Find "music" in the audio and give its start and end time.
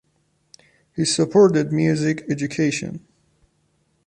1.71-2.23